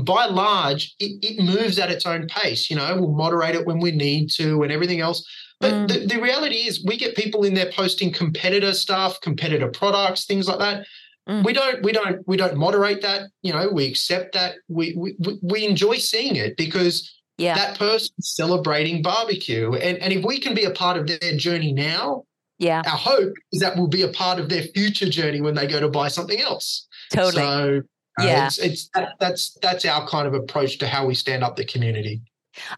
[0.04, 2.68] by large, it, it moves at its own pace.
[2.68, 5.26] You know, we'll moderate it when we need to and everything else.
[5.60, 5.88] But mm.
[5.88, 10.46] the, the reality is, we get people in there posting competitor stuff, competitor products, things
[10.46, 10.86] like that.
[11.28, 11.44] Mm.
[11.44, 13.30] We don't, we don't, we don't moderate that.
[13.42, 14.56] You know, we accept that.
[14.68, 17.54] We we we enjoy seeing it because yeah.
[17.54, 21.72] that person's celebrating barbecue, and and if we can be a part of their journey
[21.72, 22.24] now,
[22.58, 25.66] yeah, our hope is that we'll be a part of their future journey when they
[25.66, 26.86] go to buy something else.
[27.12, 27.42] Totally.
[27.42, 27.82] So
[28.20, 31.44] uh, yeah, it's, it's that, that's that's our kind of approach to how we stand
[31.44, 32.20] up the community.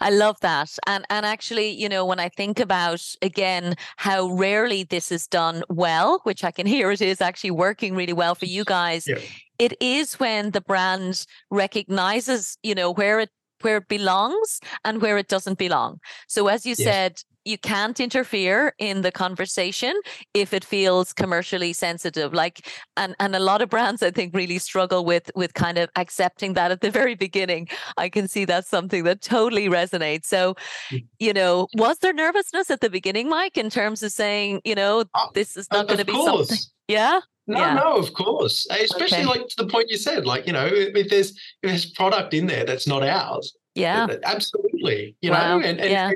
[0.00, 0.76] I love that.
[0.86, 5.62] And and actually, you know, when I think about again how rarely this is done
[5.68, 9.18] well, which I can hear it is actually working really well for you guys, yeah.
[9.58, 13.30] it is when the brand recognizes, you know, where it
[13.62, 15.98] where it belongs and where it doesn't belong.
[16.28, 19.98] So as you said, you can't interfere in the conversation
[20.35, 24.59] if it feels commercially sensitive like and and a lot of brands i think really
[24.59, 28.68] struggle with with kind of accepting that at the very beginning i can see that's
[28.68, 30.55] something that totally resonates so
[30.90, 31.05] mm.
[31.18, 35.05] you know was there nervousness at the beginning mike in terms of saying you know
[35.14, 36.48] uh, this is not going to be course.
[36.48, 37.74] something yeah no, yeah.
[37.74, 38.64] no, of course.
[38.70, 39.26] Especially okay.
[39.26, 42.46] like to the point you said, like, you know, if there's if there's product in
[42.46, 43.57] there that's not ours.
[43.74, 44.07] Yeah.
[44.22, 45.16] Absolutely.
[45.20, 45.59] You wow.
[45.59, 46.12] know, and, and yeah.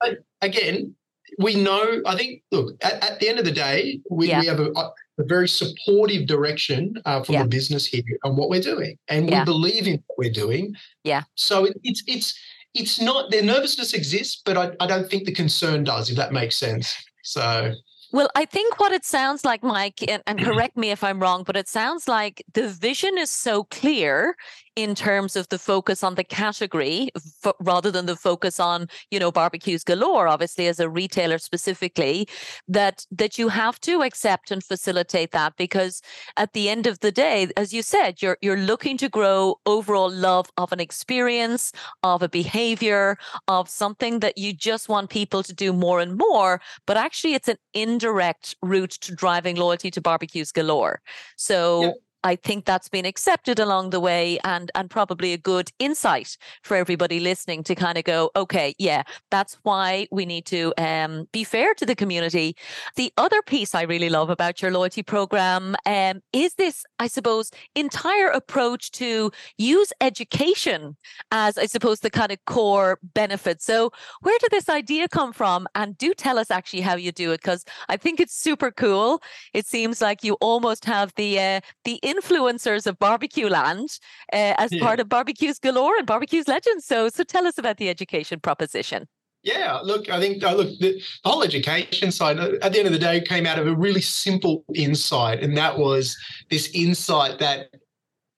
[0.00, 0.94] But again,
[1.38, 4.40] we know, I think, look, at, at the end of the day, we, yeah.
[4.40, 7.42] we have a, a, very supportive direction uh, from yeah.
[7.42, 8.98] the business here on what we're doing.
[9.08, 9.40] And yeah.
[9.40, 10.74] we believe in what we're doing.
[11.04, 11.22] Yeah.
[11.34, 12.38] So it, it's, it's,
[12.74, 16.32] it's not, their nervousness exists, but I, I don't think the concern does, if that
[16.32, 16.94] makes sense.
[17.22, 17.72] So
[18.12, 21.42] well, I think what it sounds like, Mike, and, and, correct me if I'm wrong,
[21.44, 24.36] but it sounds like the vision is so clear
[24.76, 29.18] in terms of the focus on the category f- rather than the focus on you
[29.18, 32.28] know barbeques galore obviously as a retailer specifically
[32.68, 36.02] that that you have to accept and facilitate that because
[36.36, 40.10] at the end of the day as you said you're you're looking to grow overall
[40.10, 43.16] love of an experience of a behavior
[43.48, 47.48] of something that you just want people to do more and more but actually it's
[47.48, 51.00] an indirect route to driving loyalty to barbeques galore.
[51.36, 51.94] So
[52.26, 56.76] I think that's been accepted along the way and and probably a good insight for
[56.76, 61.44] everybody listening to kind of go, okay, yeah, that's why we need to um, be
[61.44, 62.56] fair to the community.
[62.96, 67.52] The other piece I really love about your loyalty program um, is this, I suppose,
[67.76, 70.96] entire approach to use education
[71.30, 73.62] as, I suppose, the kind of core benefit.
[73.62, 75.68] So, where did this idea come from?
[75.76, 79.22] And do tell us actually how you do it because I think it's super cool.
[79.54, 83.98] It seems like you almost have the uh, the influencers of barbecue land
[84.32, 84.82] uh, as yeah.
[84.82, 86.84] part of barbeques galore and barbecues legends.
[86.84, 89.06] So, so tell us about the education proposition.
[89.46, 92.92] Yeah, look, I think uh, look the, whole education side uh, at the end of
[92.92, 96.16] the day came out of a really simple insight, and that was
[96.50, 97.68] this insight that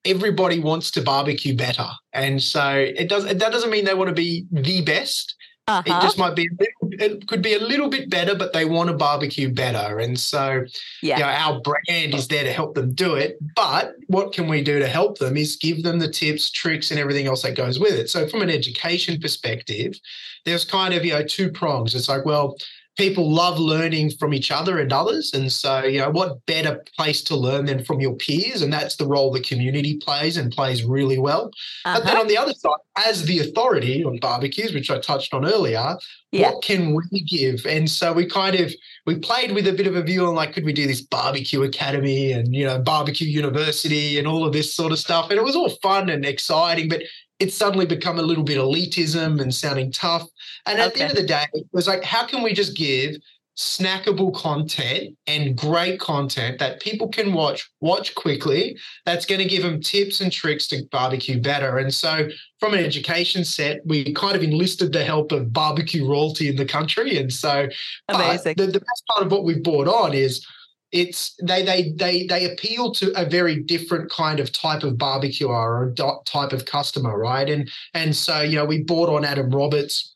[0.05, 3.25] everybody wants to barbecue better, and so it does.
[3.25, 5.35] That doesn't mean they want to be the best.
[5.69, 5.83] Uh-huh.
[5.85, 6.49] It just might be,
[6.81, 9.99] it could be a little bit better, but they want to barbecue better.
[9.99, 10.65] And so,
[11.03, 11.17] yeah.
[11.17, 13.37] you know, our brand is there to help them do it.
[13.55, 16.99] But what can we do to help them is give them the tips, tricks, and
[16.99, 18.09] everything else that goes with it.
[18.09, 19.99] So, from an education perspective,
[20.43, 21.93] there's kind of, you know, two prongs.
[21.93, 22.57] It's like, well,
[22.99, 25.31] people love learning from each other and others.
[25.33, 28.61] And so, you know, what better place to learn than from your peers?
[28.61, 31.49] And that's the role the community plays and plays really well.
[31.85, 31.97] Uh-huh.
[31.97, 32.21] But then uh-huh.
[32.23, 35.95] on the other side, as the authority on barbecues, which I touched on earlier,
[36.33, 36.51] yeah.
[36.51, 37.65] what can we give?
[37.65, 38.73] And so we kind of
[39.05, 41.63] we played with a bit of a view on like, could we do this barbecue
[41.63, 45.29] academy and you know, barbecue university and all of this sort of stuff?
[45.29, 47.03] And it was all fun and exciting, but
[47.39, 50.27] it's suddenly become a little bit elitism and sounding tough.
[50.65, 50.97] And at okay.
[50.97, 53.15] the end of the day, it was like, how can we just give
[53.59, 59.63] snackable content and great content that people can watch, watch quickly, that's going to give
[59.63, 61.77] them tips and tricks to barbecue better.
[61.77, 66.47] And so, from an education set, we kind of enlisted the help of barbecue royalty
[66.47, 67.17] in the country.
[67.17, 67.67] And so,
[68.07, 68.55] uh, amazing.
[68.55, 70.45] The, the best part of what we've brought on is
[70.91, 75.47] it's they they they they appeal to a very different kind of type of barbecue
[75.47, 75.93] or
[76.25, 77.49] type of customer, right?
[77.49, 80.15] And and so you know we bought on Adam Roberts,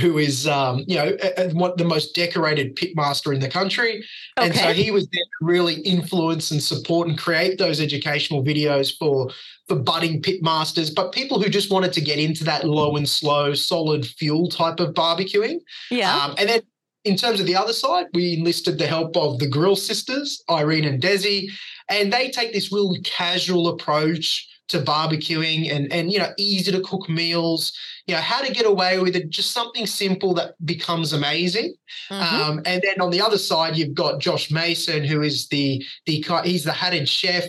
[0.00, 1.16] who is um, you know
[1.52, 4.04] one the most decorated pitmaster in the country,
[4.38, 4.48] okay.
[4.48, 8.96] and so he was there to really influence and support and create those educational videos
[8.96, 9.30] for
[9.68, 13.54] for budding pitmasters, but people who just wanted to get into that low and slow,
[13.54, 15.60] solid fuel type of barbecuing.
[15.90, 16.60] Yeah, um, and then
[17.04, 20.84] in terms of the other side, we enlisted the help of the Grill Sisters, Irene
[20.84, 21.48] and Desi,
[21.88, 26.80] and they take this real casual approach to barbecuing and and you know easy to
[26.80, 31.12] cook meals you know how to get away with it just something simple that becomes
[31.12, 31.74] amazing
[32.10, 32.42] mm-hmm.
[32.42, 36.24] um, and then on the other side you've got josh mason who is the the
[36.44, 37.44] he's the hatted chef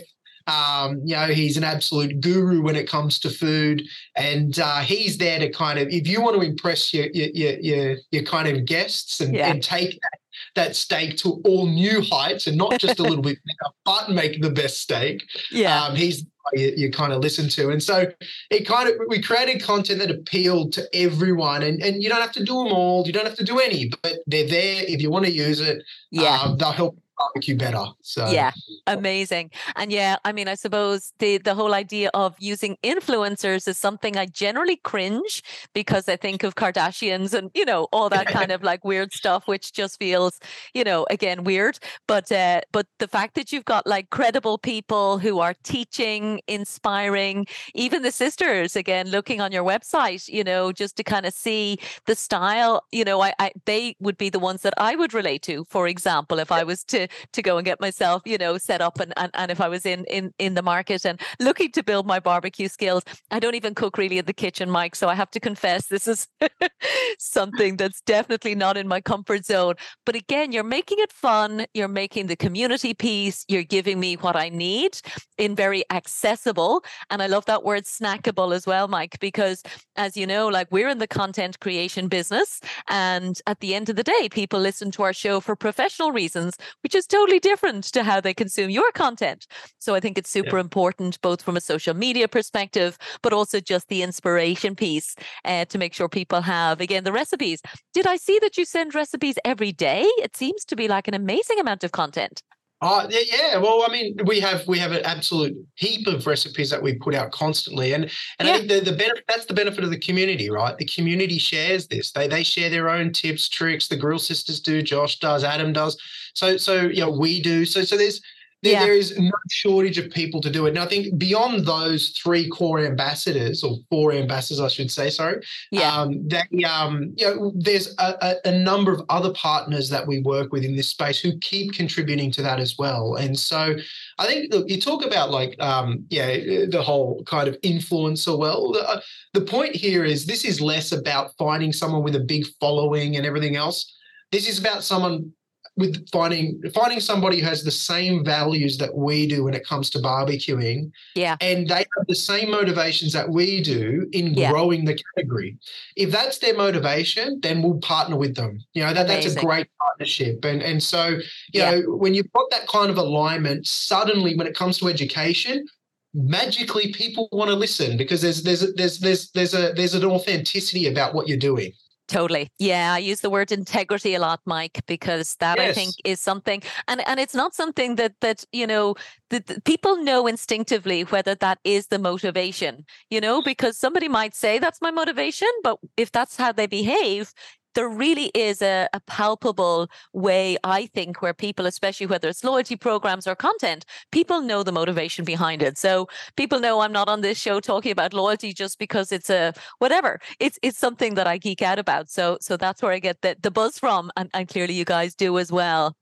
[0.46, 3.82] um, you know, he's an absolute guru when it comes to food,
[4.16, 7.96] and uh, he's there to kind of, if you want to impress your your your,
[8.10, 9.50] your kind of guests and, yeah.
[9.50, 10.18] and take that,
[10.54, 14.42] that steak to all new heights, and not just a little bit better, but make
[14.42, 15.24] the best steak.
[15.50, 17.70] Yeah, um, he's you, you, kind of listen to.
[17.70, 18.06] And so
[18.50, 21.62] it kind of we created content that appealed to everyone.
[21.62, 23.06] And and you don't have to do them all.
[23.06, 25.82] You don't have to do any, but they're there if you want to use it.
[26.10, 27.84] Yeah, um, they'll help barbecue better.
[28.02, 28.52] So yeah,
[28.86, 29.50] amazing.
[29.76, 34.16] And yeah, I mean, I suppose the the whole idea of using influencers is something
[34.16, 38.62] I generally cringe because I think of Kardashians and you know all that kind of
[38.62, 40.40] like weird stuff, which just feels
[40.74, 41.78] you know again weird.
[42.06, 47.46] But uh, but the fact that you've got like credible people who are teaching, inspiring,
[47.74, 51.78] even the sisters again looking on your website, you know, just to kind of see
[52.06, 55.42] the style, you know, I, I they would be the ones that I would relate
[55.42, 55.64] to.
[55.68, 59.00] For example, if I was to to go and get myself, you know, set up
[59.00, 62.06] and, and, and if I was in, in in the market and looking to build
[62.06, 64.94] my barbecue skills, I don't even cook really in the kitchen, Mike.
[64.94, 66.28] So I have to confess this is
[67.18, 69.74] something that's definitely not in my comfort zone.
[70.06, 74.36] But again, you're making it fun, you're making the community piece, you're giving me what
[74.36, 75.00] I need
[75.38, 76.84] in very accessible.
[77.10, 79.62] And I love that word snackable as well, Mike, because
[79.96, 82.60] as you know, like we're in the content creation business.
[82.88, 86.56] And at the end of the day, people listen to our show for professional reasons,
[86.82, 89.46] which is totally different to how they consume your content.
[89.78, 90.62] So I think it's super yeah.
[90.62, 95.78] important, both from a social media perspective, but also just the inspiration piece uh, to
[95.78, 97.60] make sure people have, again, the recipes.
[97.92, 100.02] Did I see that you send recipes every day?
[100.18, 102.42] It seems to be like an amazing amount of content.
[102.86, 106.82] Oh yeah, well, I mean, we have we have an absolute heap of recipes that
[106.82, 108.54] we put out constantly, and and yeah.
[108.54, 110.76] I think the the benefit that's the benefit of the community, right?
[110.76, 112.12] The community shares this.
[112.12, 113.88] They they share their own tips, tricks.
[113.88, 115.96] The Grill Sisters do, Josh does, Adam does.
[116.34, 117.64] So so yeah, we do.
[117.64, 118.20] So so there's
[118.64, 118.84] there, yeah.
[118.86, 120.72] there is no shortage of people to do it.
[120.72, 125.44] Now, I think beyond those three core ambassadors or four ambassadors, I should say, sorry,
[125.70, 125.94] yeah.
[125.94, 130.20] um, that um, you know, there's a, a, a, number of other partners that we
[130.20, 133.16] work with in this space who keep contributing to that as well.
[133.16, 133.76] And so,
[134.18, 136.34] I think look, you talk about like, um, yeah,
[136.66, 138.38] the whole kind of influencer.
[138.38, 139.00] Well, the, uh,
[139.34, 143.26] the point here is this is less about finding someone with a big following and
[143.26, 143.94] everything else.
[144.32, 145.32] This is about someone
[145.76, 149.90] with finding finding somebody who has the same values that we do when it comes
[149.90, 150.92] to barbecuing.
[151.14, 151.36] Yeah.
[151.40, 154.50] And they have the same motivations that we do in yeah.
[154.50, 155.58] growing the category.
[155.96, 158.60] If that's their motivation, then we'll partner with them.
[158.74, 160.44] You know, that, that's a great partnership.
[160.44, 161.70] And and so, you yeah.
[161.72, 165.66] know, when you've got that kind of alignment, suddenly when it comes to education,
[166.14, 170.86] magically people want to listen because there's there's there's there's there's a there's an authenticity
[170.86, 171.72] about what you're doing.
[172.06, 172.50] Totally.
[172.58, 175.70] Yeah, I use the word integrity a lot, Mike, because that yes.
[175.70, 178.94] I think is something and and it's not something that that, you know,
[179.30, 183.48] that people know instinctively whether that is the motivation, you know, mm-hmm.
[183.48, 187.32] because somebody might say that's my motivation, but if that's how they behave,
[187.74, 192.76] there really is a, a, palpable way, I think, where people, especially whether it's loyalty
[192.76, 195.76] programs or content, people know the motivation behind it.
[195.78, 199.52] So people know I'm not on this show talking about loyalty just because it's a
[199.78, 200.20] whatever.
[200.40, 202.10] It's it's something that I geek out about.
[202.10, 204.10] So so that's where I get the, the buzz from.
[204.16, 205.96] And, and clearly you guys do as well.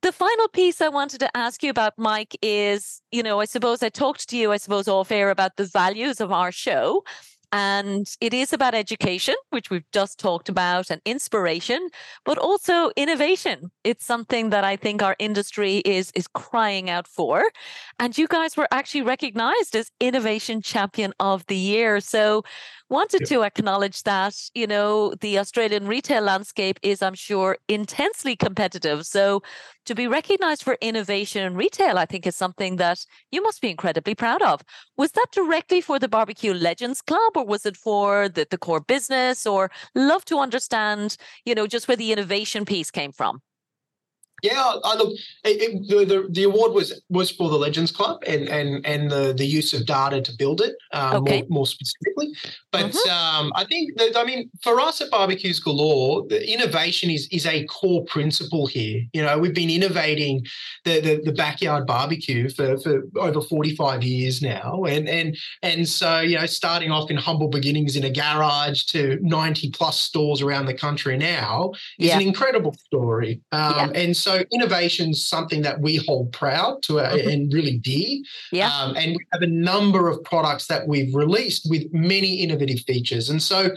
[0.00, 3.82] The final piece I wanted to ask you about, Mike, is you know, I suppose
[3.82, 7.02] I talked to you, I suppose, off air about the values of our show.
[7.50, 11.88] And it is about education, which we've just talked about, and inspiration,
[12.24, 13.70] but also innovation.
[13.84, 17.44] It's something that I think our industry is is crying out for.
[17.98, 22.00] And you guys were actually recognized as Innovation Champion of the Year.
[22.00, 22.42] So
[22.90, 29.06] wanted to acknowledge that, you know, the Australian retail landscape is, I'm sure, intensely competitive.
[29.06, 29.42] So
[29.86, 33.70] to be recognized for innovation in retail, I think is something that you must be
[33.70, 34.62] incredibly proud of.
[34.96, 38.80] Was that directly for the Barbeque Legends Club or was it for the, the core
[38.80, 39.46] business?
[39.46, 43.40] Or love to understand, you know, just where the innovation piece came from.
[44.42, 45.12] Yeah, I look.
[45.44, 49.10] It, it, the, the, the award was was for the Legends Club and and and
[49.10, 51.40] the the use of data to build it um, okay.
[51.40, 52.32] more, more specifically.
[52.70, 53.10] But mm-hmm.
[53.10, 57.46] um, I think that I mean for us at Barbeques Galore, the innovation is is
[57.46, 59.02] a core principle here.
[59.12, 60.46] You know, we've been innovating
[60.84, 65.88] the the, the backyard barbecue for, for over forty five years now, and and and
[65.88, 70.42] so you know, starting off in humble beginnings in a garage to ninety plus stores
[70.42, 72.16] around the country now is yeah.
[72.16, 73.40] an incredible story.
[73.52, 74.00] Um, yeah.
[74.02, 77.28] And so so innovation's something that we hold proud to uh, mm-hmm.
[77.28, 78.18] and really dear.
[78.52, 78.70] Yeah.
[78.70, 83.30] Um, and we have a number of products that we've released with many innovative features.
[83.30, 83.70] And so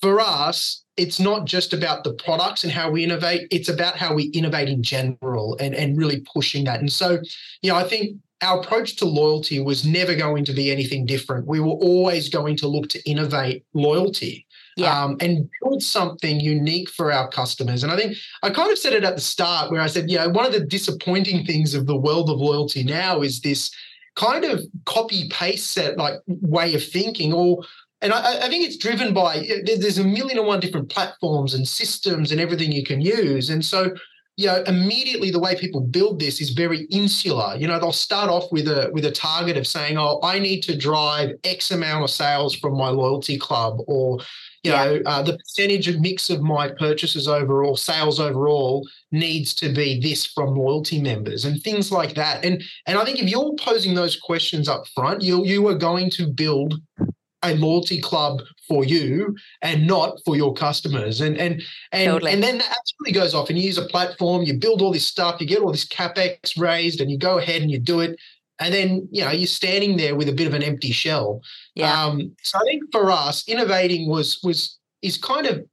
[0.00, 4.14] for us, it's not just about the products and how we innovate, it's about how
[4.14, 6.80] we innovate in general and, and really pushing that.
[6.80, 7.18] And so,
[7.62, 11.46] you know, I think our approach to loyalty was never going to be anything different.
[11.46, 14.43] We were always going to look to innovate loyalty
[14.76, 15.02] yeah.
[15.02, 17.82] um, and build something unique for our customers.
[17.82, 20.18] And I think I kind of said it at the start where I said, you
[20.18, 23.70] know, one of the disappointing things of the world of loyalty now is this
[24.16, 27.64] kind of copy paste set like way of thinking or
[28.00, 31.66] and I, I, think it's driven by there's a million and one different platforms and
[31.66, 33.92] systems and everything you can use and so
[34.36, 37.54] you know, immediately the way people build this is very insular.
[37.56, 40.62] You know, they'll start off with a with a target of saying, "Oh, I need
[40.62, 44.18] to drive X amount of sales from my loyalty club," or
[44.64, 44.84] you yeah.
[44.84, 50.00] know, uh, the percentage of mix of my purchases overall, sales overall, needs to be
[50.00, 52.44] this from loyalty members and things like that.
[52.44, 56.10] And and I think if you're posing those questions up front, you you are going
[56.10, 56.80] to build
[57.44, 61.20] a loyalty club for you and not for your customers.
[61.20, 61.62] And and
[61.92, 62.32] and totally.
[62.32, 65.06] and then that absolutely goes off and you use a platform, you build all this
[65.06, 68.18] stuff, you get all this capex raised, and you go ahead and you do it.
[68.60, 71.42] And then you know you're standing there with a bit of an empty shell.
[71.74, 71.92] Yeah.
[71.92, 75.64] Um, so I think for us, innovating was was is kind of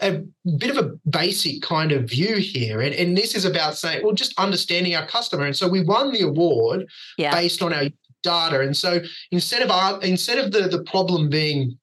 [0.00, 0.22] a
[0.58, 2.80] bit of a basic kind of view here.
[2.80, 5.44] And, and this is about saying, well, just understanding our customer.
[5.44, 6.86] And so we won the award
[7.18, 7.32] yeah.
[7.32, 7.84] based on our
[8.22, 8.60] data.
[8.60, 9.00] And so
[9.30, 11.78] instead of our, instead of the the problem being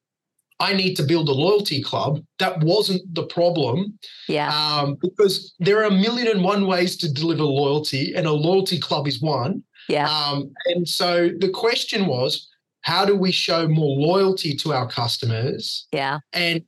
[0.59, 2.23] I need to build a loyalty club.
[2.39, 3.97] That wasn't the problem.
[4.27, 4.49] Yeah.
[4.49, 8.79] Um, because there are a million and one ways to deliver loyalty, and a loyalty
[8.79, 9.63] club is one.
[9.87, 10.09] Yeah.
[10.09, 12.47] Um, and so the question was,
[12.81, 15.87] how do we show more loyalty to our customers?
[15.91, 16.19] Yeah.
[16.33, 16.63] And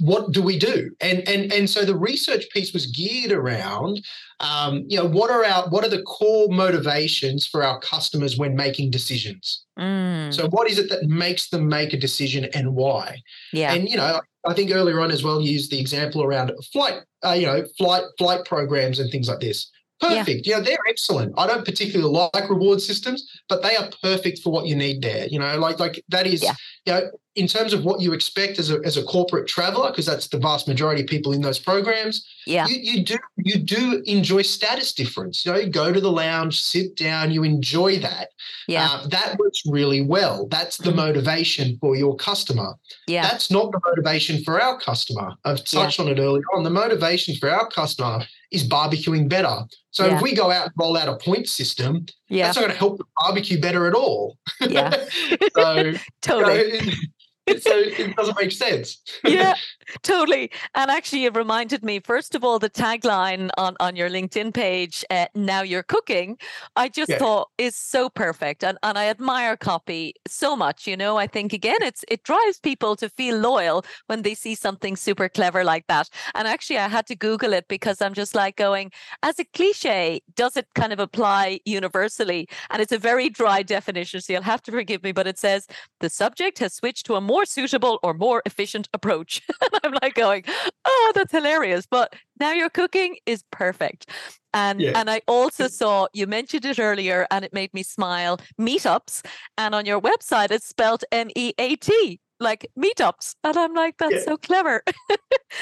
[0.00, 0.90] what do we do?
[1.00, 4.00] And and and so the research piece was geared around,
[4.40, 8.56] um, you know, what are our what are the core motivations for our customers when
[8.56, 9.64] making decisions?
[9.78, 10.32] Mm.
[10.32, 13.20] So what is it that makes them make a decision and why?
[13.52, 13.74] Yeah.
[13.74, 17.32] And you know, I think earlier on as well, used the example around flight, uh,
[17.32, 19.70] you know, flight flight programs and things like this.
[20.00, 20.46] Perfect.
[20.46, 20.56] Yeah.
[20.56, 21.32] You know, they're excellent.
[21.38, 25.26] I don't particularly like reward systems, but they are perfect for what you need there.
[25.26, 26.54] You know, like like that is, yeah.
[26.84, 30.04] you know, in terms of what you expect as a as a corporate traveler, because
[30.04, 32.26] that's the vast majority of people in those programs.
[32.46, 32.66] Yeah.
[32.66, 35.46] You, you do you do enjoy status difference.
[35.46, 38.28] You know, you go to the lounge, sit down, you enjoy that.
[38.68, 38.88] Yeah.
[38.90, 40.46] Uh, that works really well.
[40.48, 40.98] That's the mm-hmm.
[40.98, 42.74] motivation for your customer.
[43.06, 43.22] Yeah.
[43.22, 45.32] That's not the motivation for our customer.
[45.46, 46.04] I've touched yeah.
[46.04, 46.64] on it earlier on.
[46.64, 49.64] The motivation for our customer is barbecuing better.
[49.90, 50.16] So yeah.
[50.16, 52.46] if we go out and roll out a point system, yeah.
[52.46, 54.36] that's not going to help the barbecue better at all.
[54.60, 54.90] Yeah.
[55.56, 55.92] so
[56.22, 56.74] totally.
[56.74, 59.00] You know, so it doesn't make sense.
[59.24, 59.54] yeah,
[60.02, 60.50] totally.
[60.74, 65.04] And actually, it reminded me, first of all, the tagline on, on your LinkedIn page,
[65.10, 66.38] uh, Now You're Cooking,
[66.74, 67.18] I just yeah.
[67.18, 68.64] thought is so perfect.
[68.64, 70.86] And, and I admire copy so much.
[70.86, 74.54] You know, I think, again, it's it drives people to feel loyal when they see
[74.54, 76.08] something super clever like that.
[76.34, 78.90] And actually, I had to Google it because I'm just like going,
[79.22, 82.48] as a cliche, does it kind of apply universally?
[82.70, 84.20] And it's a very dry definition.
[84.20, 85.68] So you'll have to forgive me, but it says
[86.00, 89.42] the subject has switched to a more more suitable or more efficient approach.
[89.84, 90.44] I'm like going,
[90.84, 91.86] oh, that's hilarious.
[91.90, 94.10] But now your cooking is perfect.
[94.54, 94.92] And yeah.
[94.94, 98.40] and I also saw you mentioned it earlier and it made me smile.
[98.58, 99.24] Meetups.
[99.58, 103.34] And on your website it's spelled M-E-A-T, like meetups.
[103.44, 104.24] And I'm like, that's yeah.
[104.24, 104.82] so clever.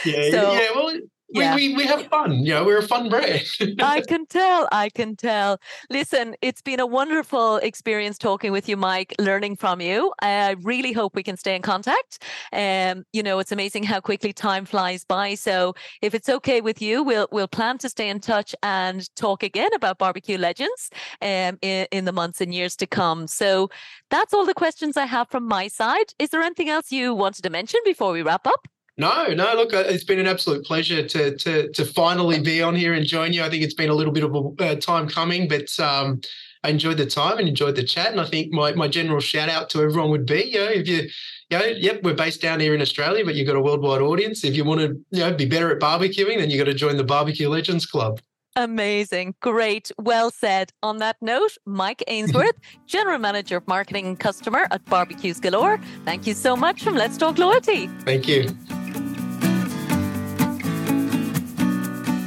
[0.04, 0.68] yeah, so, yeah.
[0.74, 0.96] Well
[1.28, 1.54] yeah.
[1.54, 2.44] we, we, we have fun.
[2.44, 3.42] You know, we're a fun brand.
[3.80, 4.68] I can tell.
[4.72, 5.58] I can tell.
[5.90, 10.12] Listen, it's been a wonderful experience talking with you, Mike, learning from you.
[10.20, 12.22] I really hope we can stay in contact.
[12.52, 15.34] Um, you know, it's amazing how quickly time flies by.
[15.34, 19.42] So if it's okay with you, we'll we'll plan to stay in touch and talk
[19.42, 20.90] again about barbecue legends
[21.22, 23.26] um, in, in the months and years to come.
[23.26, 23.70] So
[24.10, 26.12] that's all the questions I have from my side.
[26.18, 28.68] Is there anything else you wanted to mention before we wrap up?
[28.96, 29.54] No, no.
[29.54, 33.04] Look, uh, it's been an absolute pleasure to to to finally be on here and
[33.04, 33.42] join you.
[33.42, 36.20] I think it's been a little bit of a uh, time coming, but um,
[36.62, 38.12] I enjoyed the time and enjoyed the chat.
[38.12, 40.86] And I think my my general shout out to everyone would be, you know, if
[40.86, 41.08] you,
[41.50, 44.44] you know, yep, we're based down here in Australia, but you've got a worldwide audience.
[44.44, 46.96] If you want to, you know, be better at barbecuing, then you got to join
[46.96, 48.20] the Barbeque Legends Club.
[48.56, 49.34] Amazing.
[49.40, 49.90] Great.
[49.98, 50.70] Well said.
[50.82, 52.54] On that note, Mike Ainsworth,
[52.86, 55.80] General Manager of Marketing and Customer at Barbeques Galore.
[56.04, 57.88] Thank you so much from Let's Talk Loyalty.
[58.04, 58.56] Thank you.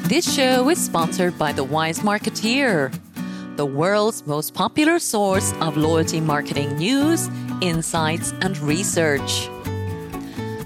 [0.08, 2.98] This show is sponsored by The Wise Marketeer,
[3.58, 7.28] the world's most popular source of loyalty marketing news,
[7.60, 9.50] insights, and research.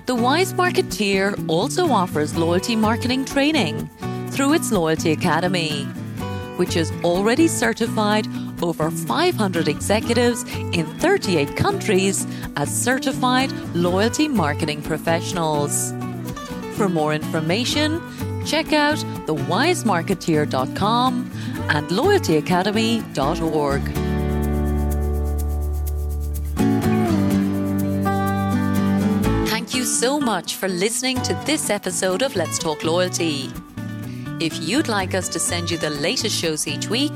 [0.05, 3.89] The Wise Marketeer also offers loyalty marketing training
[4.29, 5.85] through its Loyalty Academy,
[6.57, 8.27] which has already certified
[8.61, 12.27] over 500 executives in 38 countries
[12.57, 15.93] as certified loyalty marketing professionals.
[16.77, 17.99] For more information,
[18.45, 21.31] check out thewisemarketeer.com
[21.69, 23.81] and loyaltyacademy.org.
[29.47, 33.49] Thank you so much for listening to this episode of Let's Talk Loyalty.
[34.39, 37.13] If you'd like us to send you the latest shows each week,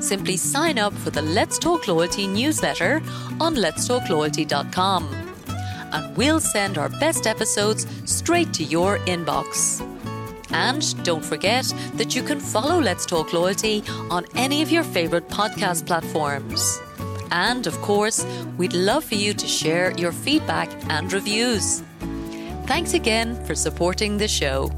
[0.00, 3.02] simply sign up for the Let's Talk Loyalty newsletter
[3.40, 5.22] on letstalkloyalty.com
[5.92, 9.86] and we'll send our best episodes straight to your inbox.
[10.52, 15.28] And don't forget that you can follow Let's Talk Loyalty on any of your favourite
[15.28, 16.80] podcast platforms.
[17.30, 18.26] And of course,
[18.58, 21.82] we'd love for you to share your feedback and reviews.
[22.66, 24.70] Thanks again for supporting the show.